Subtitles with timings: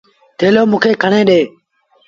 [0.37, 1.39] ٿيلو موݩ کي کڻي ڏي۔